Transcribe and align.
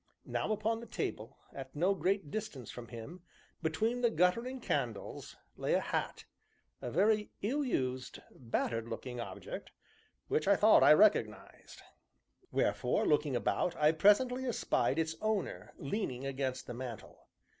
Now, 0.25 0.51
upon 0.51 0.79
the 0.79 0.87
table, 0.87 1.37
at 1.53 1.75
no 1.75 1.93
great 1.93 2.31
distance 2.31 2.71
from 2.71 2.87
him, 2.87 3.21
between 3.61 4.01
the 4.01 4.09
guttering 4.09 4.59
candles, 4.59 5.35
lay 5.57 5.75
a 5.75 5.79
hat 5.79 6.25
a 6.81 6.89
very 6.89 7.29
ill 7.43 7.63
used, 7.63 8.17
battered 8.31 8.87
looking 8.87 9.19
object 9.19 9.69
which 10.27 10.47
I 10.47 10.55
thought 10.55 10.81
I 10.81 10.93
recognized; 10.93 11.83
wherefore, 12.51 13.05
looking 13.05 13.35
about, 13.35 13.75
I 13.75 13.91
presently 13.91 14.43
espied 14.47 14.97
its 14.97 15.15
owner 15.21 15.71
leaning 15.77 16.25
against 16.25 16.65
the 16.65 16.73
mantel. 16.73 17.27